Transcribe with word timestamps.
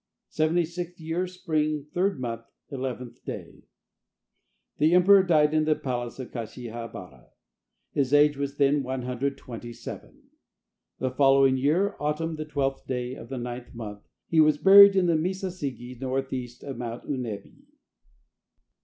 Seventy 0.29 0.65
sixth 0.65 0.99
year, 0.99 1.27
Spring, 1.27 1.85
3d 1.93 2.17
month, 2.17 2.41
11th 2.71 3.23
day. 3.23 3.65
The 4.79 4.95
emperor 4.95 5.21
died 5.21 5.53
in 5.53 5.65
the 5.65 5.75
palace 5.75 6.17
of 6.17 6.31
Kashiha 6.31 6.91
bara. 6.91 7.27
His 7.91 8.11
age 8.11 8.35
was 8.35 8.57
then 8.57 8.81
127. 8.81 10.23
The 10.97 11.11
following 11.11 11.57
year, 11.57 11.95
Autumn, 11.99 12.35
the 12.37 12.47
12th 12.47 12.87
day 12.87 13.13
of 13.13 13.29
the 13.29 13.37
9th 13.37 13.75
month, 13.75 14.01
he 14.27 14.39
was 14.41 14.57
buried 14.57 14.95
in 14.95 15.05
the 15.05 15.13
Misasigi, 15.13 16.01
northeast 16.01 16.63
of 16.63 16.77
Mount 16.79 17.03
Unebi. 17.03 17.57